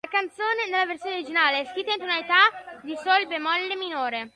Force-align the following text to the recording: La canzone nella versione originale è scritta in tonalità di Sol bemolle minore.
La 0.03 0.17
canzone 0.19 0.67
nella 0.67 0.87
versione 0.87 1.17
originale 1.17 1.61
è 1.61 1.65
scritta 1.65 1.91
in 1.91 1.99
tonalità 1.99 2.49
di 2.81 2.95
Sol 3.03 3.27
bemolle 3.27 3.75
minore. 3.75 4.29